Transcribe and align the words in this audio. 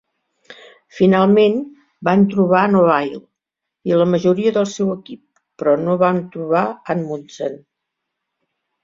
Finalment 0.99 1.57
van 2.07 2.23
trobar 2.31 2.61
Nobile 2.75 3.19
i 3.91 3.99
la 3.99 4.07
majoria 4.13 4.55
del 4.55 4.69
seu 4.71 4.89
equip, 4.95 5.21
però 5.61 5.75
no 5.83 5.99
van 6.05 6.23
trobar 6.37 6.65
Amundsen. 6.95 7.61